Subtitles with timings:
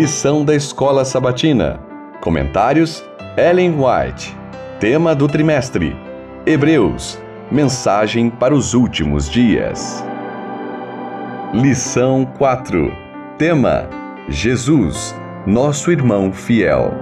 [0.00, 1.80] Lição da Escola Sabatina.
[2.20, 3.04] Comentários:
[3.36, 4.32] Ellen White.
[4.78, 5.92] Tema do trimestre:
[6.46, 7.18] Hebreus.
[7.50, 10.04] Mensagem para os últimos dias.
[11.52, 12.92] Lição 4.
[13.38, 13.88] Tema:
[14.28, 16.94] Jesus, nosso irmão fiel.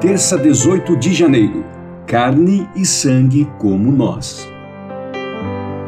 [0.00, 1.66] Terça 18 de janeiro.
[2.06, 4.48] Carne e sangue como nós.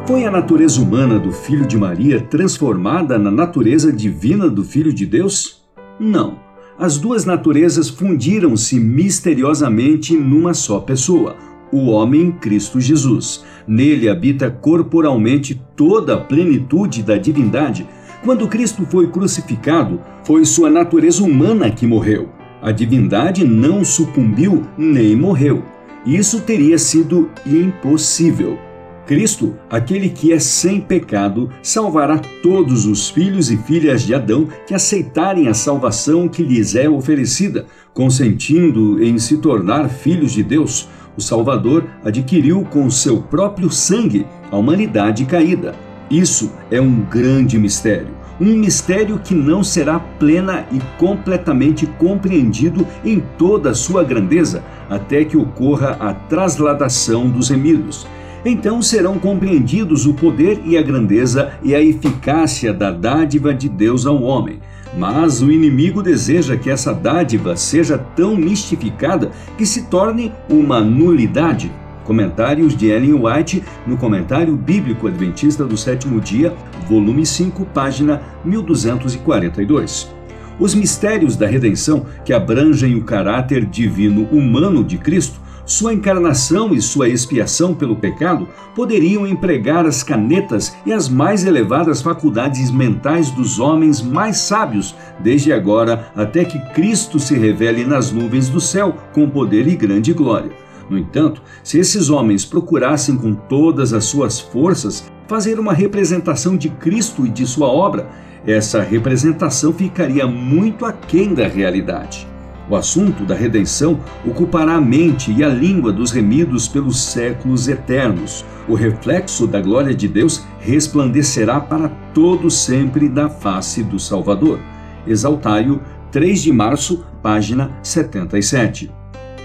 [0.05, 5.05] Foi a natureza humana do Filho de Maria transformada na natureza divina do Filho de
[5.05, 5.61] Deus?
[5.99, 6.39] Não.
[6.77, 11.35] As duas naturezas fundiram-se misteriosamente numa só pessoa,
[11.71, 13.45] o homem Cristo Jesus.
[13.67, 17.87] Nele habita corporalmente toda a plenitude da divindade.
[18.23, 22.29] Quando Cristo foi crucificado, foi sua natureza humana que morreu.
[22.59, 25.63] A divindade não sucumbiu nem morreu.
[26.05, 28.70] Isso teria sido impossível.
[29.11, 34.73] Cristo, aquele que é sem pecado, salvará todos os filhos e filhas de Adão que
[34.73, 40.87] aceitarem a salvação que lhes é oferecida, consentindo em se tornar filhos de Deus.
[41.17, 45.75] O Salvador adquiriu com seu próprio sangue a humanidade caída.
[46.09, 48.15] Isso é um grande mistério.
[48.39, 55.25] Um mistério que não será plena e completamente compreendido em toda a sua grandeza até
[55.25, 58.07] que ocorra a trasladação dos remidos
[58.43, 64.05] então serão compreendidos o poder e a grandeza e a eficácia da dádiva de Deus
[64.05, 64.59] ao homem.
[64.97, 71.71] Mas o inimigo deseja que essa dádiva seja tão mistificada que se torne uma nulidade.
[72.03, 76.53] Comentários de Ellen White no Comentário Bíblico Adventista do Sétimo Dia,
[76.89, 80.11] volume 5, página 1242.
[80.59, 86.81] Os mistérios da redenção, que abrangem o caráter divino humano de Cristo, sua encarnação e
[86.81, 93.59] sua expiação pelo pecado poderiam empregar as canetas e as mais elevadas faculdades mentais dos
[93.59, 99.29] homens mais sábios, desde agora até que Cristo se revele nas nuvens do céu com
[99.29, 100.51] poder e grande glória.
[100.89, 106.69] No entanto, se esses homens procurassem com todas as suas forças fazer uma representação de
[106.69, 108.09] Cristo e de sua obra,
[108.45, 112.30] essa representação ficaria muito aquém da realidade.
[112.71, 118.45] O assunto da redenção ocupará a mente e a língua dos remidos pelos séculos eternos.
[118.65, 124.57] O reflexo da glória de Deus resplandecerá para todo sempre da face do Salvador.
[125.05, 125.81] Exaltário,
[126.13, 128.89] 3 de março, página 77.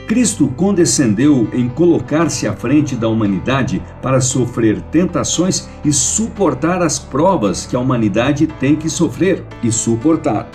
[0.07, 7.67] Cristo condescendeu em colocar-se à frente da humanidade para sofrer tentações e suportar as provas
[7.67, 10.49] que a humanidade tem que sofrer e suportar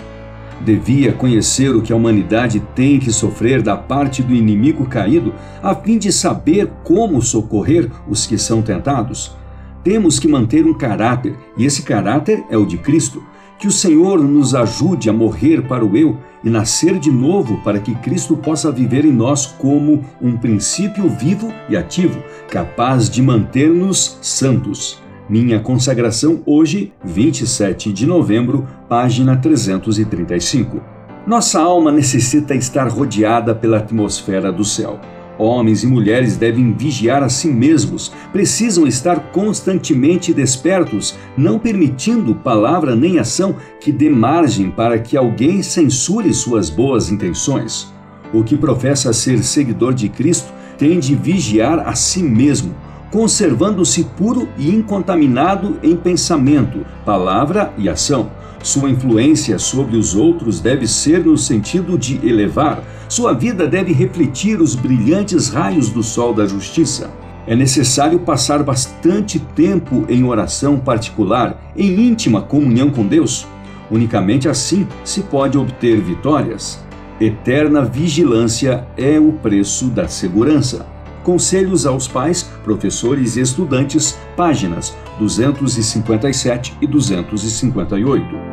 [0.64, 5.74] devia conhecer o que a humanidade tem que sofrer da parte do inimigo caído, a
[5.74, 9.36] fim de saber como socorrer os que são tentados.
[9.82, 13.22] Temos que manter um caráter, e esse caráter é o de Cristo.
[13.58, 17.78] Que o Senhor nos ajude a morrer para o eu e nascer de novo para
[17.78, 24.18] que Cristo possa viver em nós como um princípio vivo e ativo, capaz de manter-nos
[24.20, 25.01] santos.
[25.32, 30.78] Minha consagração hoje, 27 de novembro, página 335.
[31.26, 35.00] Nossa alma necessita estar rodeada pela atmosfera do céu.
[35.38, 42.94] Homens e mulheres devem vigiar a si mesmos, precisam estar constantemente despertos, não permitindo palavra
[42.94, 47.90] nem ação que dê margem para que alguém censure suas boas intenções.
[48.34, 52.74] O que professa ser seguidor de Cristo tem de vigiar a si mesmo,
[53.12, 58.30] conservando-se puro e incontaminado em pensamento, palavra e ação.
[58.62, 62.82] Sua influência sobre os outros deve ser no sentido de elevar.
[63.08, 67.10] Sua vida deve refletir os brilhantes raios do sol da justiça.
[67.46, 73.46] É necessário passar bastante tempo em oração particular, em íntima comunhão com Deus.
[73.90, 76.80] Unicamente assim se pode obter vitórias.
[77.20, 80.91] Eterna vigilância é o preço da segurança.
[81.22, 88.51] Conselhos aos pais, professores e estudantes, páginas 257 e 258.